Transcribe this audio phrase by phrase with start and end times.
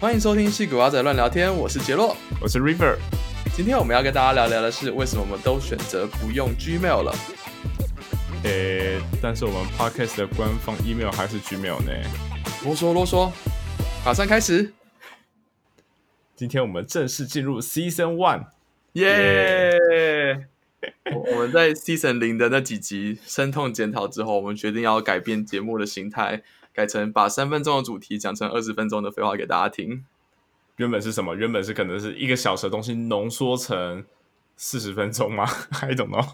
[0.00, 2.96] 欢迎收听《戏骨阿仔乱聊天》，我是杰洛，我是 River。
[3.54, 7.14] 今天我们要跟大家聊聊的是，为什么我们都选择不用 Gmail 了？
[8.44, 11.92] 诶，但是我们 Podcast 的官方 email 还是 Gmail 呢？
[12.64, 13.30] 啰嗦啰嗦，
[14.02, 14.72] 马上开始。
[16.34, 18.46] 今天我们正式进入 Season One，
[18.94, 19.76] 耶！
[21.14, 26.42] 我们在 Season 零的那几集深痛检讨之后，我们决定要改变节目的形态。
[26.80, 30.02] 改成把三分钟的主题讲成二十分钟的废话给大家听。
[30.76, 31.36] 原本是什么？
[31.36, 34.02] 原本是可能是一个小时的东西浓缩成
[34.56, 35.44] 四十分钟吗？
[35.82, 36.26] I don't know。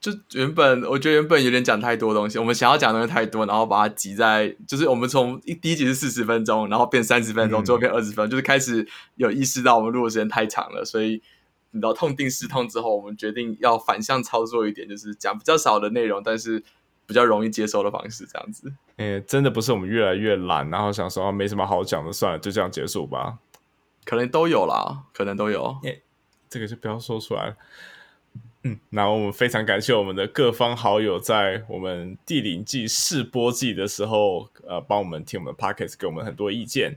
[0.00, 11.22] 就原本我觉得原本有点讲太多东西，我们想要讲的东西太多，然后把它挤在，就是我们从一第一集是四十分钟，然后变三十分钟，最后变二十分钟，就是开始有意识到我们录的时间太长了，所以
[11.70, 16.64] 你知道痛定思痛之后，我们决定要反向操作一点，就是讲比较少的内容，但是。
[17.08, 18.70] 比较容易接受的方式，这样子。
[18.98, 23.38] 诶，真的不是我们越来越懒，然后想说没什么好讲的，算了，就这样结束吧。
[24.04, 25.74] 可能都有啦，可能都有。
[25.84, 26.02] 诶，
[26.50, 27.56] 这个就不要说出来了。
[28.64, 36.94] 嗯，那我们非常感谢我们的各方好友，在我们第零季试播季的时候，呃，帮我们听我们的 podcast，给我们很多意见。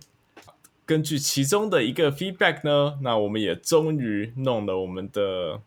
[0.86, 5.62] 根据其中的一个 feedback 呢，那我们也终于弄了我们的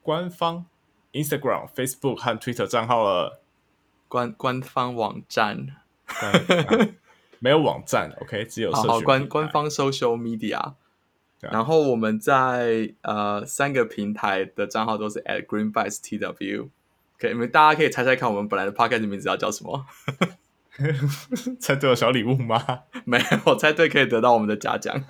[0.00, 0.66] 官方
[1.12, 3.40] Instagram、Facebook 和 Twitter 账号了。
[4.10, 5.68] 官官方网站
[7.38, 10.74] 没有网站，OK， 只有好官官方 social media。
[11.38, 16.68] 然后我们在呃三个平台的账号都是 at green b y s tw。
[17.18, 19.86] 可以，你们大家可以猜猜看，我们本来的 podcast 名字要叫什么？
[21.60, 22.80] 猜对有小礼物吗？
[23.06, 25.02] 没有，猜对可以得到我们的嘉奖。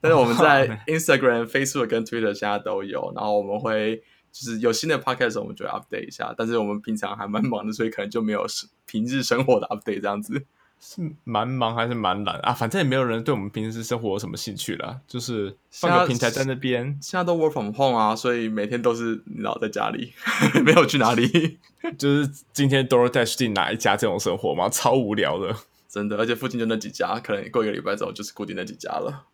[0.00, 4.02] 但是我们在 Instagram、Facebook 跟 Twitter 现在都有，然后我们会。
[4.32, 6.34] 就是有新的 podcast，我们就 update 一下。
[6.36, 8.46] 但是我们平常还蛮忙的，所以可能就没有
[8.86, 10.44] 平日生活的 update 这样子。
[10.82, 12.54] 是蛮忙还是蛮懒啊？
[12.54, 14.98] 反正也没有人对我们平时生活有什么兴趣了。
[15.06, 20.14] 就是放个平台在那边，现在都 work from home 啊，所以每天都是老在家里，
[20.64, 21.58] 没有去哪里。
[21.98, 24.70] 就是今天 DoorDash 进哪一家这种生活吗？
[24.70, 25.54] 超无聊的，
[25.86, 26.16] 真的。
[26.16, 29.26] 而且附近就那几家，可能过一个礼拜之后就是固定那几家了。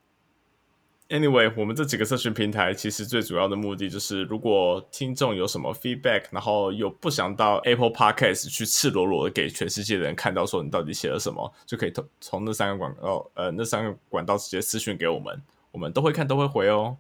[1.09, 15.41] Anyway，我们这几个社群平台其实最主要的目的就是，如果听众有什么 feedback，然后又不想到 Apple Podcast 去赤裸裸的给全世界的人看到说你到底写了什么，就可以从从那三个管道呃那三个管道直接私讯给我们，
[15.71, 16.97] 我们都会看都会回哦。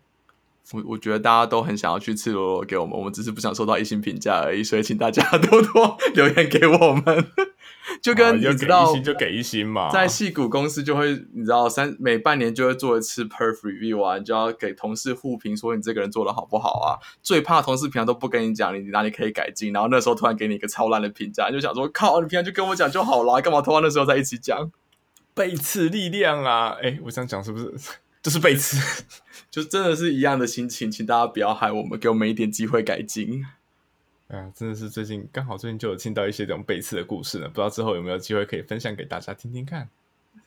[0.72, 7.26] 我我觉得大家都很想要去赤裸裸给我们，我们只是不想收到一星评价而已，所以请大家 多多留言给我们。
[8.02, 16.98] 就跟你知道，就给一星嘛，在戏股公司就会你知道，三每半年就会做一次 perf review 啊，你就要给同事互评，说你这个人做的好不好啊。
[17.22, 24.70] 最怕同事平常都不跟你讲，你哪里可以改进，然后那时候突然给你一个超烂的评价，就想说靠，你平常就跟我讲就好了，干嘛突然那时候在一起讲？
[25.34, 26.76] 背刺力量啊！
[26.82, 27.70] 哎，我想讲是不是？
[28.22, 29.04] 就是背刺，
[29.50, 33.44] 就真的是一样的心情，请大家不要害我们，给我们一点机会改进。
[34.28, 39.88] 啊，真的是最近刚好最近就有听到一些这种背刺的故事呢，不知道之后有没有机会可以分享给大家听听看。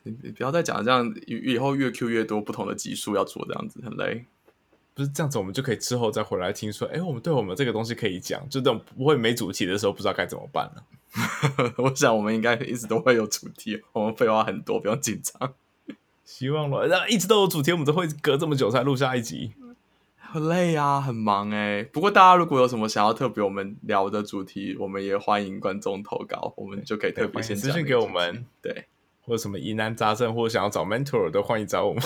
[0.02, 4.24] 你不要再讲这样，以以后越 Q 越多不同的集数要做这样子，很累。
[4.94, 10.84] 不是这样子，我们就可以之后再回来听说，哎，我们对我们这个东西可以讲，就这种不会没主题的时候，不知道该怎么办了。
[11.78, 15.54] 我想我们应该一直都会有主题，我们废话很多，不用紧张。
[16.24, 19.52] 希望了，那一直都有主题，我们都会隔这么久才录下一集，
[20.32, 21.82] 很累啊，很忙哎。
[21.82, 28.46] 不过大家如果有什么想要特别我们聊的主题，我们也欢迎观众投稿，我们就可以特别先私信给我们。
[28.62, 28.86] 对，
[29.22, 32.02] 或者什么疑难杂症，或者想要找 mentor 都欢迎找我们。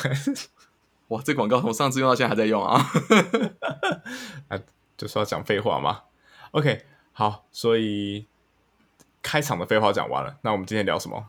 [1.08, 2.80] 哇，这广告从上次用到现在还在用啊！
[4.48, 4.58] 啊，
[4.96, 6.04] 就是要讲废话嘛
[6.52, 6.80] ？OK，
[7.12, 8.24] 好，所以
[9.20, 11.26] 开场的废话讲完了，那我们今天聊什么？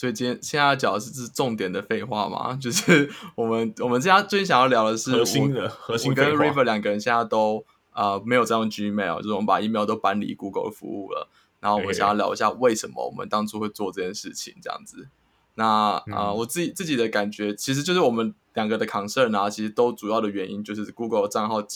[0.00, 2.54] 所以今天现在讲的是是重点的废话嘛？
[2.56, 6.10] 就是 我们我们现在最近想要聊的是核心的核心。
[6.10, 7.62] 我跟 River 两个人现在都
[7.92, 11.28] 呃没有在用 Gmail，就是我们把 email 都搬离 Google 服务了。
[11.60, 15.06] 然后我们想要聊一下为什么我们当初会做这件事情这样子。
[15.56, 21.68] 那啊，我自己自己的感觉其实就是我们两个的 concern 啊，其实都主要的原因就是 Google 账号的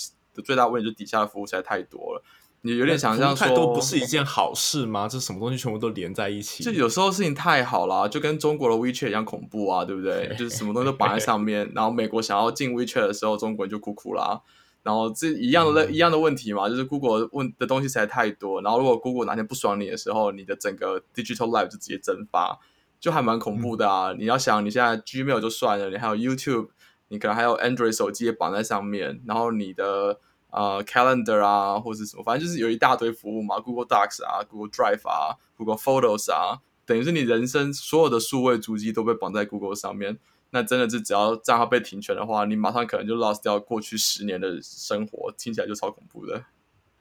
[0.43, 2.23] 最大问题，就底下的服务实在太多了。
[2.67, 5.07] 你有点想象说，都不是一件好事吗？
[5.07, 6.65] 这什么东西全部都连在一起？
[6.65, 10.29] 就有时候事情太好了，就跟中国的 WeChat 一样恐怖啊，对不对？
[10.39, 14.41] 就是什么东西都绑在上面，然后美国想要进 WeChat 的时候，中国人就哭哭啦。
[14.83, 18.63] 然后这一样的一样的问题嘛，就是 Google 问的东西实在太多。
[18.63, 22.59] 然后如果 Google 哪天不爽你的时候，你的整个 Digital Life 就直接蒸发，
[22.99, 24.15] 就还蛮恐怖的啊！
[24.19, 26.69] 你要想，你现在 Gmail 就算了，你还有 YouTube，
[27.09, 30.21] 你可能还有 Android 手机也绑在上面，然后你的。
[30.55, 40.19] 呃，calendar 啊，或者是什么，反正就是有一大堆服务嘛，Google Docs 啊，Google Drive 啊，Google Photos 啊，等于是你人生所有的数位足迹都被绑在 Google 上面。
[40.51, 46.45] 那真的是只要账号被停权的话，你马上可能就 lost 掉过去十年的生活，听起来就超恐怖的。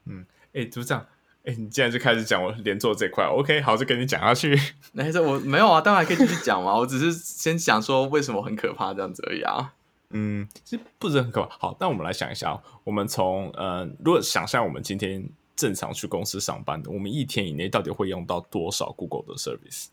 [0.06, 1.06] 嗯哎，就这样。
[1.44, 4.58] 哎，你既然就开始讲我连做这块，OK，好，就跟你讲下去。
[4.94, 6.74] 那这我没有啊，当然可以继续讲嘛。
[6.76, 9.74] 我只是先想说为什么很可怕这样子而已啊。
[10.14, 11.58] 嗯，其实不是很可怕。
[11.58, 19.88] 好，那我们来想一下，我们从呃，如果想象我们今天正常去公司上班的，我们一天以内到底会用到多少 Google 的 service？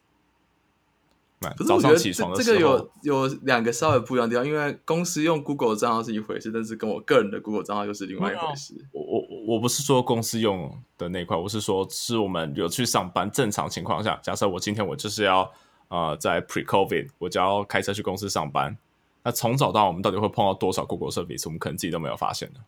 [1.65, 8.75] 早上起床的时候，这个有有两个稍微不一样的地方，因为公司用 Google 账号是一回事，但是跟我个人的 Google 账号又是另外一回事。
[8.91, 15.51] 我我我不是说公司用的那块，我是说是我们有去上班正常情况下，假设我今天我就是要
[15.87, 18.77] 呃在 Pre COVID，我就要开车去公司上班，
[19.23, 21.43] 那从早到晚我们到底会碰到多少 Google service？
[21.45, 22.59] 我们可能自己都没有发现的。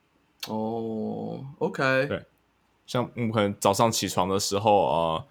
[0.54, 2.24] 哦，OK，对，
[2.86, 5.26] 像我们可能早上起床的时候呃。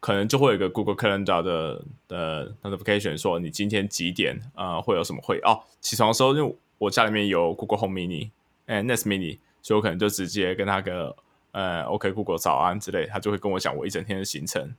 [0.00, 8.30] 可能就会有一个 Google Calendar 的的 notification 说你今天几点啊会有什么会哦起床的时候，因为我家里面有 Google Home Mini
[8.66, 11.16] 哎 Nest Mini，所以我可能就直接跟他个
[11.50, 14.72] 呃 OK Google 早安之类，他就会跟我讲我一整天的行程。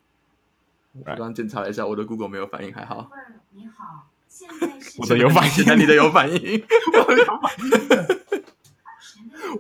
[0.94, 3.12] 我刚刚检查了一下，我的 Google 没有反应，还好。
[3.50, 4.08] 你好，
[5.00, 6.64] 我的有反应，你的有反应，
[7.08, 7.70] 我的有反应。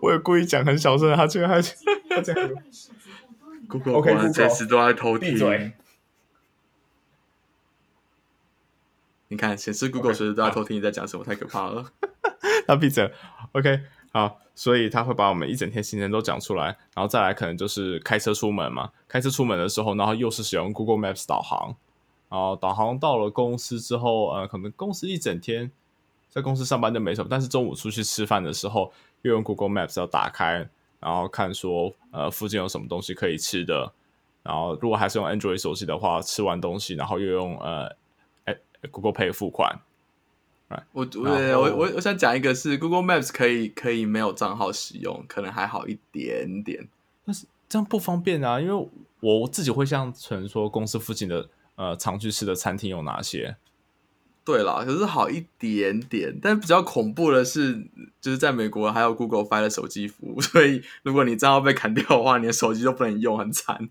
[0.01, 1.61] 我也故意讲很小声，他居然还
[2.09, 2.49] 他这样。
[3.67, 5.35] Google 随时都在偷听。
[9.31, 11.91] 你看，显示 Google 随时都在偷听你在讲什么，太可怕了。
[12.67, 13.11] 他闭嘴。
[13.51, 13.81] OK，
[14.11, 16.65] 好，所以他会把我们一整天行程都讲出来，
[16.95, 18.91] 然后再来可能就是开车出门嘛。
[19.07, 21.75] 开车出门的时候，然后又是使用 Google Maps 导航，
[22.29, 25.71] 然后导航到了公司之后，呃，可能公司一整天
[26.29, 28.91] 在公司上班就没什么，但是中午出去吃饭的时候，
[29.23, 30.69] 又用 Google Maps 要打开。
[30.99, 33.93] 然后看说，呃，附近有什么东西可以吃的。
[34.43, 37.95] 然后如果还是用 Android 手机的话，吃完东西，然后又用呃，
[38.43, 38.57] 哎
[38.91, 39.79] ，Google Pay 付款。
[40.91, 46.87] 我我我我我想讲一个，是 Google Maps 可以可以没有账号使用，可能还好一点点。
[47.25, 48.89] 但是这样不方便啊，因为
[49.21, 51.47] 我自己会像存说公司附近的
[51.79, 53.55] 呃常去吃的餐厅有哪些。
[54.43, 57.87] 对啦，可是好一点点，但比较恐怖的是，
[58.19, 63.89] 就是在美国还有 Google Fi 的手机服务， 所以如果你账号被砍掉的话，你的手机就不能用，很惨。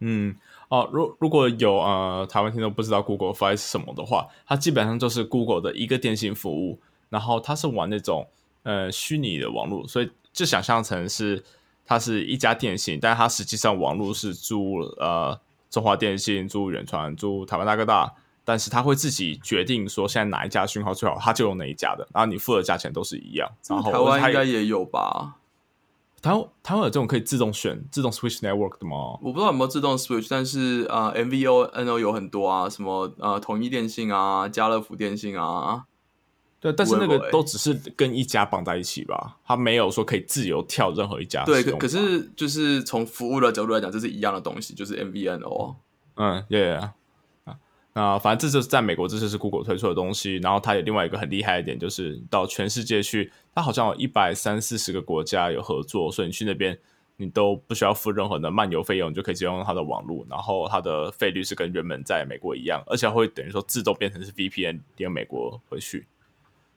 [0.00, 0.36] 嗯，
[0.68, 6.78] 哦，如如果有呃台湾听众不知道 Google Fi 是什么的话，它基本上就是 Google 的一个电信服务，
[7.08, 8.28] 然后它是玩那种
[8.64, 11.42] 呃虚拟的网络，所以就想象成是
[11.86, 15.40] 它是一家电信，但是它实际上网络是租呃
[15.76, 18.10] 中华电信、租远传、租台湾大哥大。
[18.48, 23.50] 但是他会自己决定说现在哪一家讯号最好，他就用哪一家的，然后你付的价钱都是一样。
[23.68, 25.34] 然后台湾应该也有吧？
[26.22, 29.18] 台湾台湾有这种可以自动选、自动 switch network 的吗？
[29.20, 35.84] 我不知道有没有自动 switch，但是呃，MVO、NO 有很多啊，什么呃，统一电信啊，家乐福电信啊。
[36.66, 41.44] 对，但是那个都只是跟一家绑在一起吧，他没有说可以自由跳任何一家。
[41.44, 45.76] 对，可是就是从服务的角度来讲，这是一样的东西，就是 MVNO。
[46.16, 46.90] 嗯，耶。
[47.92, 50.36] 那反正这就是在美国，这就是 Google 推出的东西。
[50.36, 56.76] 然后它有另外一个很厉害的点，就是到全世界去，它好像有一百三四十个国家有合作，所以你去那边
[57.16, 60.26] 你都不需要付任何的漫游费用，你就可以直接用它的网络。
[60.28, 66.15] 然后它的费率是跟原本在美国一样，而且会等于说自动变成是 VPN 连美国回去，那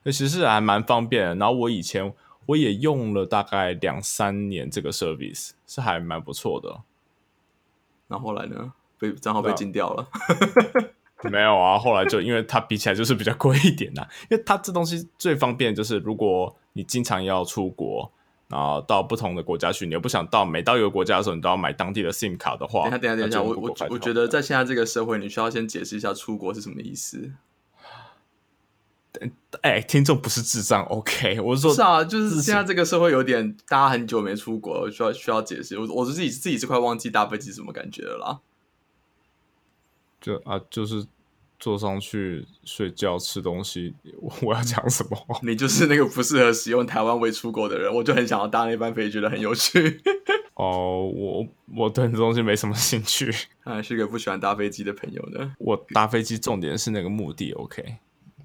[0.05, 1.35] 其实还蛮方便的。
[1.35, 2.13] 然后我以前
[2.45, 6.81] 我也用了大概两三年这个 service，是还蛮不错的。
[8.07, 8.73] 那后来呢？
[8.97, 10.07] 被账号被禁掉了。
[11.31, 18.11] 没有啊，后来就因为它比起来就是比较贵一点呐，因为它这东西最方便就是如果你经常要出国，
[18.47, 27.31] 然后到不同的国家去，你又不想到每到一个国家的时候你都要买当地的 SIM 卡的话，等下等下等一下，我我我觉得在现在这个社会，你需要先解释一下出国是什么意思。
[29.61, 31.39] 哎，听众不是智障，OK？
[31.41, 35.77] 我是说，是啊，就是现在这个社会有点大家很久没出国，需要需要解释。
[35.77, 38.39] 我我自己自己是快忘记搭飞机什么感觉了啦。
[40.21, 41.05] 就啊，就是
[41.59, 43.95] 坐上去睡觉吃东西，
[44.41, 45.17] 我要讲什么？
[45.43, 50.01] 你就是那个不适合使用台湾为出国的人，我就很想要搭那班飞机，觉得很有趣。
[50.53, 55.55] 哦，我我对这东西没什么兴趣，还 是个不喜欢搭飞机的朋友呢。
[55.57, 57.97] 我搭飞机重点是那个目的，OK？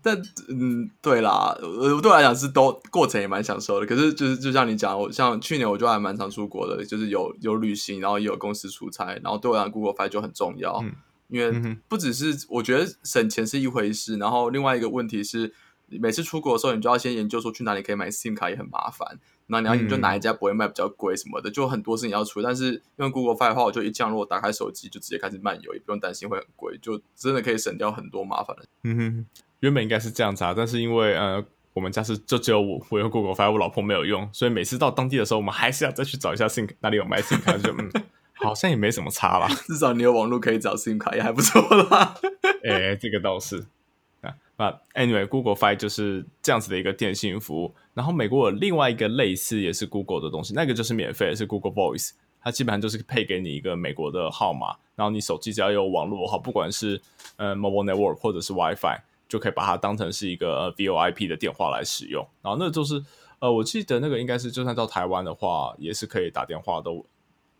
[0.04, 3.86] 但嗯，对啦，我对我来讲是都过程也蛮享受的。
[3.86, 10.84] 可是就是就像你讲，我像去年我就还蛮常出国的，就是有有旅行，然后也有公司出差，然后对我来讲，Google Fi 就很重要。
[11.28, 15.52] 因为不只是我觉得省钱是一回事，然后另外一个问题是，
[15.88, 19.18] 每次出国的时候，你就要先研究说去哪里可以买 SIM 卡也很麻烦。
[19.46, 22.40] 那你要研究哪一家不会卖比较贵什么的，就很多事情要出。
[22.40, 29.26] 但是用 Google Fi 的话，我就一降落，打开手机就直接开始漫游，也不用担心会很贵，就真的可以省掉很多麻烦嗯哼，
[29.64, 31.42] 原本应该是这样子啊，但是因为呃，
[31.72, 37.90] 我们家是就只有我我用 Google 发，我老婆没有用，所以每次到当地的时候，我们还是要再去找一下 SIM 哪里有卖 SIM 卡，就嗯，
[38.36, 39.48] 好像也没什么差啦。
[39.66, 42.14] 至少你有网络可以找 SIM 卡，也还不错啦。
[42.62, 43.64] 哎、这个倒是
[44.20, 44.34] 啊。
[44.58, 47.74] 那 anyway，Google Fi 就是这样子的一个电信服务。
[47.94, 52.10] 然后美国有另外一个类似也是 Google 的东西，那个就是免费的，是 Google Voice。
[52.42, 57.00] 它基本上就是配给你一个美国的号码，然后你手机只要有网络哈，不管是
[57.36, 59.00] 呃 mobile network 或者是 WiFi，
[59.34, 62.24] 就可以把它当成是一个呃 VoIP 的电话来使用。
[62.40, 63.02] 然后那就是
[63.40, 67.04] 呃，我记得那个应该是就算到台湾的话，也是可以打电话都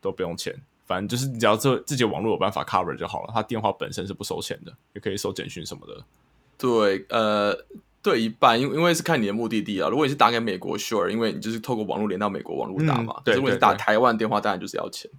[0.00, 0.54] 都不用钱。
[0.86, 6.04] 反正就是你只要自自己网络有办法 cover 就好了，它电话本身是不收钱的，也可以收简讯什么的。
[6.56, 7.52] 对，呃，
[8.00, 9.88] 对一半，因为因为是看你的目的地啊。
[9.88, 13.14] 如果你是打给美国，sure，因为你就是透过网络连到美国网络打嘛。
[13.18, 15.10] 嗯对如果你是打台湾电话，当然就是要钱。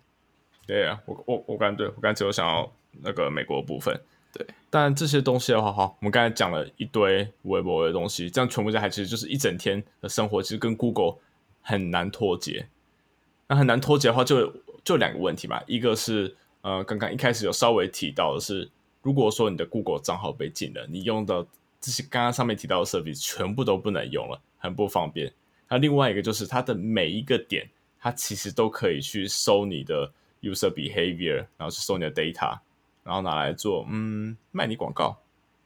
[0.65, 2.71] 对啊，我我我刚对我刚才只有想要
[3.01, 3.99] 那个美国的部分。
[4.37, 11.15] 对，但这些东西的话，哈，我们刚才讲了一堆微博的东西，这样全部加起来其实就是一整天的生活，其实跟 Google
[11.61, 12.67] 很难脱节。
[13.47, 18.69] 那很难脱节的话就，就两个问题嘛，一个是呃，刚刚一开始有稍微提到的是，
[19.01, 21.47] 如果说你的 Google 账号被禁了，你用的
[21.79, 25.31] 这些刚刚上面提到的 service 全部都不能用了，很不方便。
[25.69, 27.69] 那另外一个就是它的每一个点，
[28.01, 30.11] 它其实都可以去收你的
[30.41, 32.59] user behavior，然后去收你的 data，
[33.05, 35.19] 然后拿来做嗯卖你广告。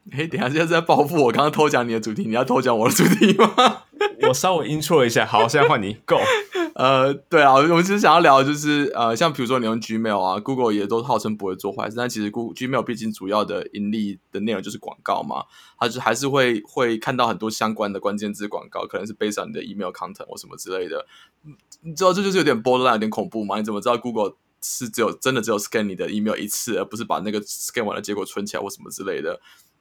[0.11, 3.83] 嘿，等一下，现在是在报复我刚刚偷讲你的主题，你要偷讲我的主题吗？
[4.27, 6.15] 我稍微 intro 一下，好，现在换你 go。
[6.73, 15.43] 呃，对啊，我们其实想要聊的就是呃，像比如说你用 Gmail 啊，Google 也都号称不会做坏事，但其实 Google Gmail 毕竟主要的盈利的内容就是广告嘛，
[15.77, 21.05] 它就还是会会看到很多相关的关键字广告，可能是 based on 你的 email content 或什么之类的。
[21.45, 23.57] 嗯你知道这就是有点 borderline，有点恐怖嘛？
[23.57, 29.39] 你怎么知道 Google 是只有真的只有 scan 你的 email 一次，而不是把那个 scan 完的结果存起来或什么之类的？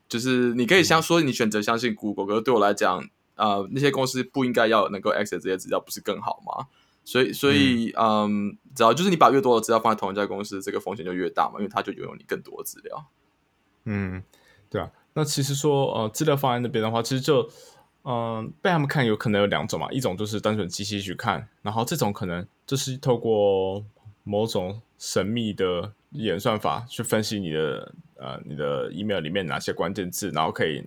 [0.08, 6.66] 就是你可以相说你选择相信 Google，可是对我来讲，呃，那些公司不应该要能够 access 这些资料，不是更好吗？
[7.04, 13.06] 所以，所以，嗯，只要就是你把越多的资料放在同一家公司，这个风险就越大嘛，因为它就拥有你更多的资料。
[13.84, 14.22] 嗯，
[14.68, 14.90] 对啊。
[15.14, 17.42] 那其实说呃资料放在那边的话，其实就
[18.02, 23.82] 嗯、呃被他们看有可能有两种嘛，一种就是单纯机器去看，然后这种可能就是透过
[24.28, 30.84] 某种神秘的演算法去分析你的呃你的 email 里面哪些关键字，然后可以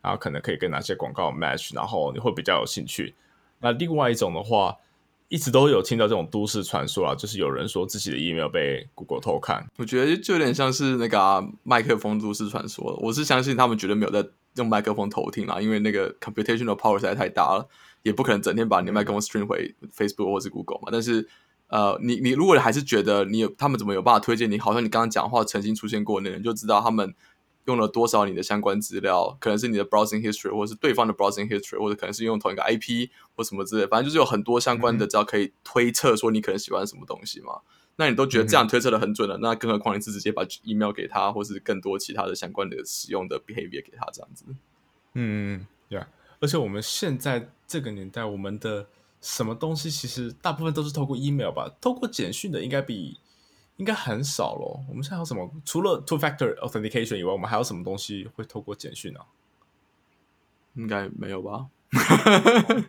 [0.00, 3.12] 然后可能可以跟哪些广告 match，然后你会比较有兴趣。
[3.58, 4.76] 那另外一种的话，
[5.28, 9.66] 一直都有听到这种都市传说啊，就是有人说自己的 email 被 Google 偷看。
[9.78, 12.96] 我觉得就有点像是那个、啊、麦克风都市传说。
[13.02, 14.24] 我是相信他们绝对没有在
[14.54, 17.68] 用麦克风偷听啦，因为那个 computational power 实在太大了，
[18.04, 20.88] 也不可能整天把你的麦克风 stream 回 Facebook 或是 Google 嘛。
[20.92, 21.28] 但是，
[21.68, 27.14] 呃，你你如果还是觉得你有他们怎么有办法推荐你，好像你刚刚讲话曾经出现过那人，就知道他们
[27.64, 37.60] 用了多少你的相关资料，可能是你的 browsing history，或者是对方的 browsing history，或者可能是用同一个 IP 或什么之类，反正就是有很多相关的，只要可以推测说你可能喜欢什么东西嘛。
[37.98, 44.44] 那你都觉得这样推测的很准了，那更何况你是直接把 email 给他，或是更多其他的相关的使用的 behavior 给他这样子。
[45.14, 46.06] 嗯，对啊，
[46.38, 48.86] 而且我们现在这个年代，我们的
[49.26, 53.18] 什么东西其实大部分都是透过 email 吧，透过简讯的应该比
[53.76, 54.84] 应该很少咯。
[54.88, 55.50] 我们现在有什么？
[55.64, 59.26] 除了 two factor authentication 以外，我们还有什么东西会透过简讯啊？
[60.74, 61.66] 应该没有吧？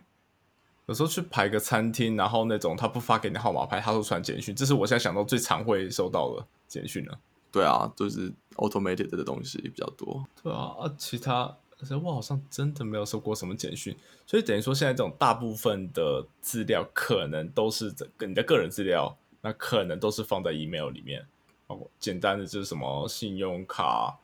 [0.86, 7.18] 有时候去排个餐厅，然后那种他不发给你号码牌，他都传简讯，这是我现在想到最常会收到的简讯了。
[7.50, 10.24] 对啊，就是 automated 的东西比较多。
[10.42, 21.24] 对啊，啊，其他可是我好像真的没有收过什么简讯，所以等于说现在这种大部分的资料可能都是你的个人资料，那可能都是放在 email 里面，
[21.68, 24.18] 包括简单的就是什么信用卡，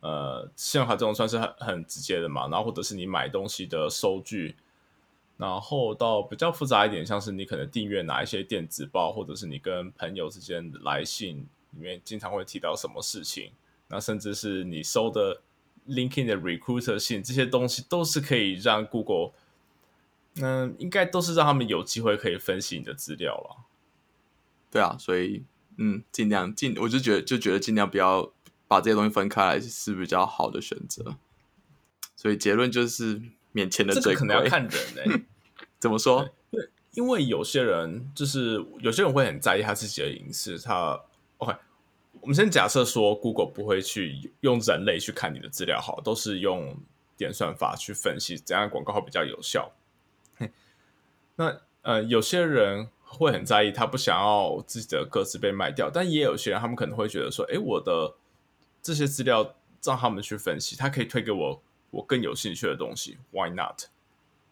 [0.00, 4.56] 呃，信用卡这种算是很很直接的嘛，然后或者是你买东西的收据，
[5.36, 13.52] 然后到比较复杂一点，像是你可能订阅哪一些电子报，或者是你跟朋友之间来信里面经常会提到什么事情，
[13.86, 15.40] 那甚至是你收的
[15.90, 19.32] LinkedIn 的 recruiter 信，这些东西都是可以让 Google，
[20.40, 23.66] 嗯、应该都是让他们有机会可以分析你的资料了。
[24.70, 25.44] 对啊，所以
[25.76, 28.32] 嗯，尽量尽，我就觉得就觉得尽量不要
[28.68, 31.16] 把这些东西分开来是比较好的选择。
[32.14, 33.20] 所以结论就是
[33.52, 34.14] 免钱的最贵。
[34.14, 35.24] 这个可能要看人诶、
[35.80, 36.28] 怎么说？
[36.92, 41.00] 因为有些人就是有些人会很在意他自己的隐私，他
[41.38, 41.54] OK。
[42.20, 46.76] 我们先假设说，Google 不会去用人类去看你的资料，好，都是用
[47.16, 49.72] 点算法去分析怎样广告会比较有效。
[51.36, 58.14] 那呃，有些人会很在意，他不想要自己的个资被卖掉，但也有些人他们可能会觉得说，诶，我的
[58.82, 63.84] 这些资料让他们去分析，他可以推给我我更有兴趣的东西，Why not？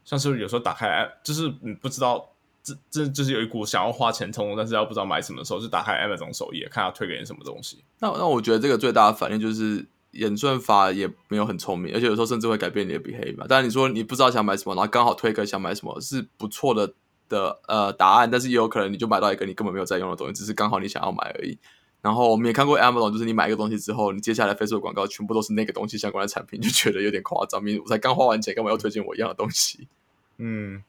[0.04, 7.78] 像是有时候打开就是你不知道这这就是有一股想要花钱冲动，但是要不知道买什么的时候，就打开 Amazon 首页，看他推给你什么东西。
[8.00, 13.46] 那那我觉得这个最大的反应就是演算法也没有很聪明，而且有时候甚至会改变你的 behavior 嘛。
[13.46, 16.92] 当然你说你不知道想买什么，然后刚好推一个想买什么，是不错的
[17.28, 21.58] 的呃答案，但是也有可能你就买到一个你根本没有在用的东西，只是刚好你想要买而已。
[22.00, 27.60] 然后我们也看过 Amazon，就是你买一个东西之后，你接下来 Facebook 广告全部都是那个东西相关的产品，就觉得有点夸张。
[27.82, 29.88] 我才刚花完钱，干嘛要推荐我一样的东西？
[30.36, 30.80] 嗯，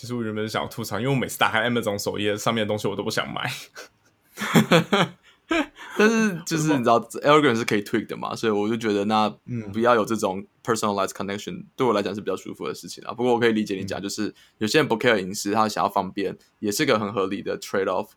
[0.00, 3.52] 其实我原本是想要吐槽，因为我每次打开 Amazon 首页上面的东西，我都不想买。
[5.98, 13.12] 但是就是你知道 algorithm 是可以 tweak 的嘛，所以我就觉得那嗯不要有这种 personalized connection，对我来讲是比较舒服的事情啊。
[13.12, 18.08] 不过我可以理解你讲，就是有些人不 care 隐私，他想要方便，也是个很合理的 trade off。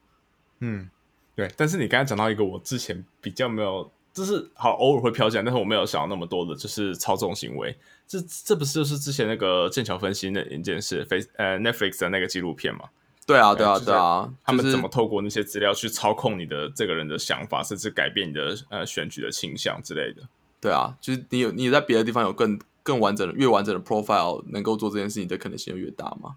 [0.62, 0.90] 嗯，
[1.36, 1.52] 对。
[1.58, 7.76] 但是你刚才讲到一个我之前比较没有，就是好偶尔会飘起来，但是我没有想到那么多的，就是操纵行为。
[8.08, 12.90] 这这不是就是之前那个剑桥分析那一件事，Face 呃 Netflix 的那个纪录片嘛？
[13.26, 20.22] 对啊，对啊，对啊，他们怎么透过那些资料去操控你的这个人的想法，甚至改变你的呃选举的倾向之类的。
[20.60, 26.36] 对啊，就是你有你在别的地方有更更完整的、越完整的 profile，能够做这件事情的可能性就越大嘛。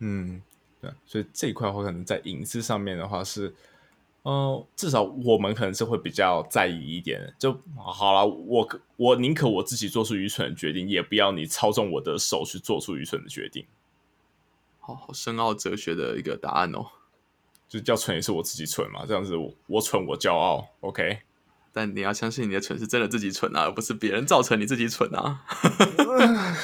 [0.00, 0.42] 嗯，
[0.82, 3.54] 对，所以这一块的话，可能在隐私上面的话是，
[4.26, 7.32] 呃，至少我们可能是会比较在意一点。
[7.38, 13.64] 就好了，我我宁可我自己做出愚蠢的决定，也不要你操纵我的手去做出愚蠢的决定。
[14.80, 16.86] 好好深奥哲学的一个答案哦。
[17.68, 21.20] 就叫蠢也是我自己蠢嘛，这样子我我蠢我骄傲，OK。
[21.72, 25.44] 但你要相信你的蠢是真的自己蠢啊，而不是别人造成你自己蠢啊。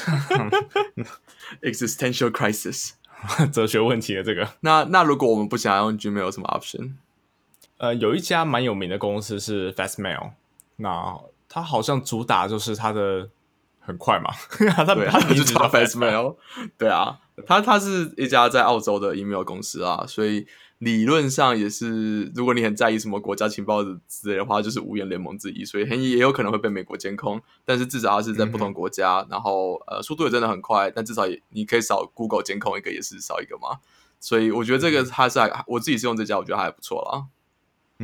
[1.63, 2.95] Existential crisis。
[3.55, 6.95] 哲学问题的这个，那那如果我们不想要用 Gmail，有什么 option？
[7.83, 10.35] 呃，有一家蛮有名的公司是 Fastmail，
[10.77, 13.29] 那它好像主打就是它的
[13.81, 14.31] 很快嘛，
[14.73, 16.37] 它对，它他就叫名字叫 Fastmail。
[16.79, 20.47] 对啊，它它是一家在澳洲的 email 公司啊，所以
[20.79, 27.43] 理论上也是，如果你很在意什么国家情报的之类的话，就是五眼联盟之一，所以很也有可能会被美国监控。
[27.65, 33.81] 但是至少它是在不同国家，然后呃速度也真的很快，但至少也你可以少 Google 监控一个也是少一个嘛。
[34.21, 37.27] 所以我觉得这个它是还我自己是用这家，我觉得还不错啦。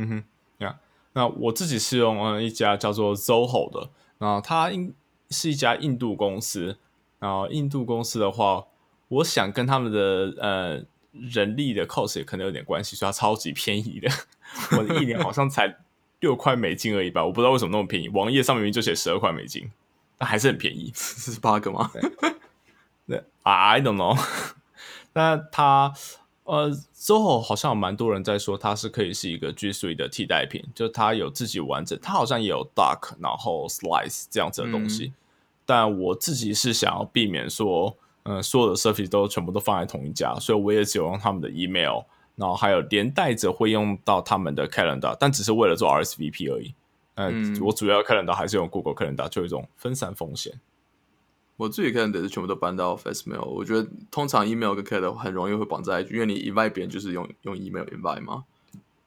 [0.01, 0.23] 嗯哼，
[0.65, 0.79] 呀、
[1.13, 4.93] 那我自己是用呃一家叫做 Zoho 的，那它应
[5.29, 6.77] 是一家印度公司，
[7.19, 8.65] 然后印度公司的话，
[9.09, 14.09] 我想跟他们的呃人力的 cost 也可能有点关系，所以它超级便宜的，
[14.77, 15.77] 我的一年好像才
[16.19, 19.69] 六块美金而已吧，我不知道为什么那么便宜，网页上明明就写十二块美金，
[20.17, 20.91] 但还是很便宜。
[20.95, 21.91] 是 bug 吗？
[23.07, 24.17] 对，I don't know
[25.13, 25.93] 那它
[26.49, 35.13] 呃，Zoho 好像有蛮多人在说它是可以是一个 G Suite 的替代品，就它有自己完整，它好像也有 Dock，然后 Slice 这样子的东西。
[35.63, 42.01] 但我自己是想要避免说，嗯、所有的 Service 都全部都放在同一家，所以我也只有用他们的 Email，
[42.35, 46.73] 然后还有连带着会用到他们的 Calendar，但只是为了做 RSVP 而已。
[47.13, 50.59] 嗯，嗯我主要 Calendar 还是用 Google Calendar，就有一种分散风险。
[51.59, 58.45] 我自己看的是全部都搬到 Face Mail，我觉得通常 email 跟 Calendar 很容易会绑在一起，因为你 invite 别人就是用用 email invite 嘛。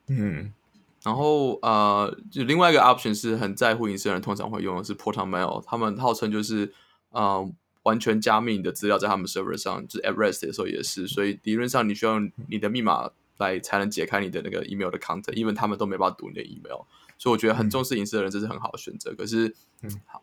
[0.07, 0.53] 嗯
[1.01, 6.71] 然后呃，就另外一个 option 是很在乎隐私的人通常会用的是 Proton Mail，他们号称就是
[7.09, 16.85] 呃完全加密你的资料在他们 server 上，就是 at rest 的时候也是，所以理论上你需要用你的密码来才能解开你的那个 email 的 content，even 他们都没办法读你的 email，
[17.17, 19.13] 所以我觉得很重视隐私的人这是很好的选择。
[19.15, 19.53] 可是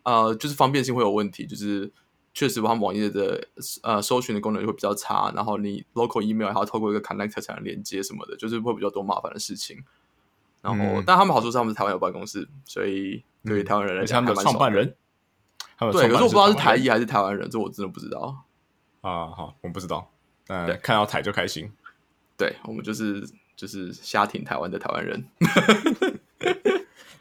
[0.04, 1.92] 呃，就是方便性会有问题，就是
[2.32, 3.48] 确实他们网页的
[3.82, 9.82] 呃搜寻的功能会比较差，然后你 local email 还要透过一个 connector 才能连接什么的，就是会比较多麻烦的事情。
[10.62, 14.94] 然后，嗯但他们好处是他们是台湾有办公室，所以对于台湾人来讲，他们的创办人，
[15.92, 18.44] 对，可是我不知道是台裔裔还是台湾人，这我真的不知道。
[19.00, 20.10] 啊，好，我不知道，
[20.46, 21.72] 但对看到台就开心。
[22.36, 25.24] 对我们就是就是瞎挺台湾的台湾人。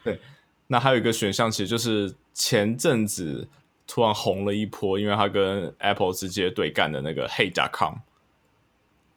[0.04, 0.20] 对
[0.66, 3.48] 那还有一个选项，其实就是前阵子
[3.90, 7.96] 突然红了一波，因为他跟 Apple 直接对干的那个 Hey.com。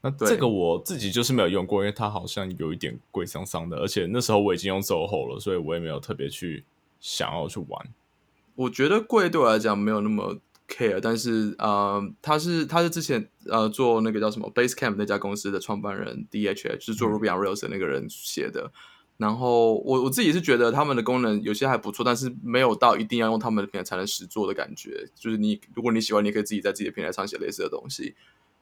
[0.02, 6.64] 那对这个我自己就是没有用过，因为它好像有一点贵桑桑的，而且那时候我已经用 Zoho 了，所以我也没有特别去
[7.00, 7.88] 想要去玩。
[8.56, 10.36] 我觉得贵对我来讲没有那么
[10.68, 18.72] care，但是呃，他是他是之前呃做那个叫什么 Basecamp 那家公司的创办人 DHH，就是做 Ruby on Rails 的那个人写的。
[19.17, 25.08] 然后我我自己是觉得他们的功能有些还不错，但是没有到一定要用他们的平台才能实做的感觉。
[25.15, 28.15] 就是你如果你喜欢，你可以自己在自己的平台上写类似的东西。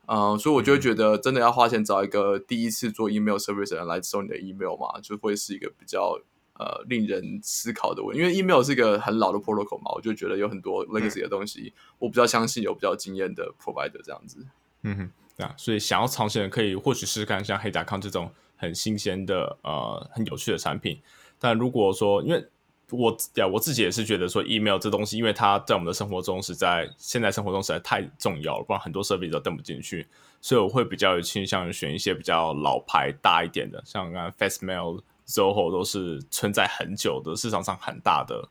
[0.07, 6.19] 呃，所以我就会觉得真的要花钱找一个第一次做 email service 的人来收你的 email 嘛，就会是一个比较
[6.59, 14.45] 呃令人思考的问，因为 email 是一个很老的 protocol 嘛，我就觉得有很多 legacy 的东西，我比较相信有比较经验的 provider 这样子。
[14.83, 20.99] 嗯哼，对啊，所以想要尝鲜的可以或许试试看像黑达康这种很新鲜的呃很有趣的产品。
[21.39, 22.45] 但如果说因为
[22.91, 30.05] 我呀我自己也是觉得说 email 这东西，因为它在我们的生活中实在现在生活中实在太重要了，不然很多设备都登不进去，
[30.41, 38.49] 所以我会比较倾向于选一些比较老牌大一点的，像刚刚 Fastmail、Zoho 都是存在很久的，市场上很大的，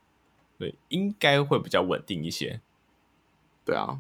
[0.58, 2.60] 对，应该会比较稳定一些。
[3.62, 3.98] 对啊，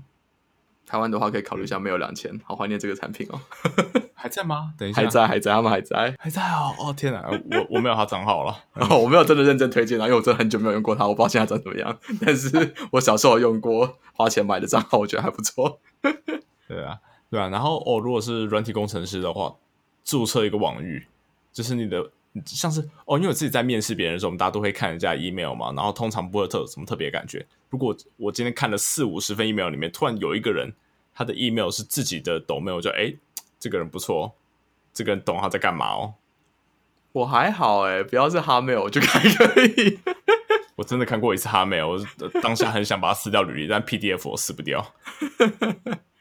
[0.90, 3.40] 台湾的话可以考虑一下 mail 两千，好怀念这个产品哦。
[4.12, 4.74] 还在吗？
[4.76, 6.14] 等一下，还在，还在，他们还在。
[6.18, 6.74] 还在哦！
[6.78, 8.54] 哦天哪，我我没有他账号了。
[8.74, 11.96] 哦，我没有真的认真推荐啊，因为我真的很久没有用过它，我不知道现在长怎么样。
[12.20, 15.78] 但是我小时候用过，花钱买的账号，我觉得还不错。
[16.66, 16.98] 对啊，
[17.30, 17.48] 对啊。
[17.48, 19.54] 然后哦，如果是软体工程师的话，
[20.04, 21.06] 注册一个网域，
[21.52, 22.10] 就是你的
[22.46, 27.46] 像是哦，因为我自己在面试别人的时候，我们大家都会看人家 email 嘛，然后通常不会特有什么特别感觉。
[27.68, 30.72] 如果我今天看了四五十份 email 里面，突然有一个人
[31.14, 33.14] 他的 email 是自己的 domain，我就哎。
[33.62, 34.34] 这个人不错，
[34.94, 36.14] 这个人懂他在干嘛哦。
[37.12, 39.98] 我还好哎，不要是哈妹，我就还可以。
[40.76, 42.00] 我真的看过一次哈妹，我
[42.40, 44.94] 当下很想把它撕掉履历，但 PDF 我撕不掉。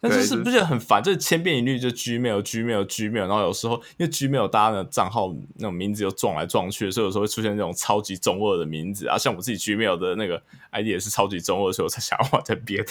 [0.00, 1.02] 但是是不是很烦？
[1.02, 9.18] 就是千变一律，就 Gmail、Gmail、Gmail，然后有时候因为 Gmail 大家的账号那种名字又撞来撞去，所以有时候会出现那种超级中二的名字啊。
[9.18, 12.86] 像我自己 Gmail 的那个 ID 也是超级中二，所以我才想要把它别的。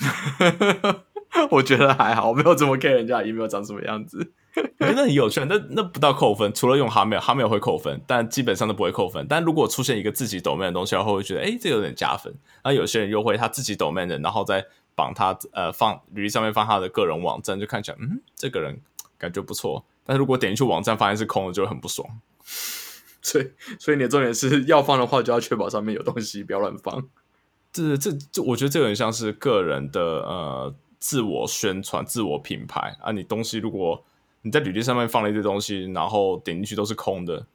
[1.50, 4.32] 我觉得还好，我没有怎么 care 人家 email 长什么样子，
[4.80, 5.44] 我觉得很有趣。
[5.44, 9.24] 那那不到扣分，除了用 Hotmail，Hotmail 会扣分，但基本上都不会扣分。
[9.28, 12.34] 但如果出现一个自己 domain 的东西，然后会觉得哎，这有点加分。
[12.64, 14.66] 那有些人又会他自己 domain 的，然后再
[15.00, 18.78] 绑他呃放履历上面放他的个人网站，就看起来嗯，这个人
[19.16, 19.84] 感觉不错。
[20.04, 22.06] 但是如果点进去网站发现是空的，就很不爽。
[23.22, 27.08] 所以所以你的重点是要放的话，就要确保上面有东西，不要乱放。
[27.72, 30.74] 这这这，我觉得这个很像是个人的呃。
[31.00, 33.10] 自我宣传、自我品牌啊！
[33.10, 34.04] 你东西如果
[34.42, 37.46] 你在履历上面放了一堆东西，然后点进去都是空的，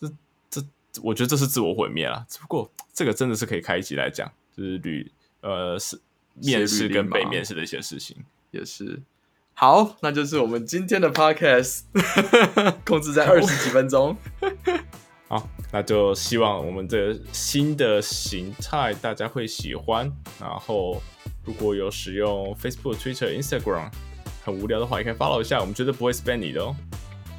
[0.00, 0.10] 这
[0.50, 0.60] 这，
[1.04, 2.26] 我觉得这是自我毁灭了。
[2.28, 5.96] 只不过这个真的是可以开一集来讲，就是履呃是
[6.42, 8.16] 面试跟被面试的一些事情，
[8.50, 9.00] 也是。
[9.54, 11.80] 好，那就是我们今天的 podcast，
[12.86, 14.16] 控制在二十几分钟。
[15.28, 21.00] 好，那就希望我们这新的形态大家会喜欢，然后。
[21.44, 23.90] 如果有使用 Facebook、Twitter、Instagram
[24.44, 26.76] 很无聊的话，也可以 follow 一下，我们绝对不会 spam 你的哦。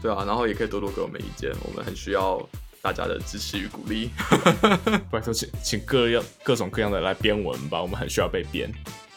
[0.01, 2.37] 对啊，然后也可以多多给我们意见，我们很需要
[2.81, 4.09] 大家的支持与鼓励。
[5.11, 8.71] 拜托，请请各样各种各样的来编文吧，我们很需要被编，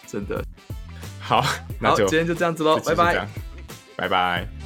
[0.07, 0.45] 真的。
[1.21, 1.45] 好，
[1.81, 3.29] 那就今天就这样子喽，拜拜，
[3.97, 4.62] 拜拜。